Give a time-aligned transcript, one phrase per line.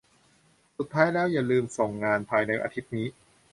[0.77, 3.07] สุดท้ายแล้วอย่าลืมส่งงานภายในอาทิตย์นี้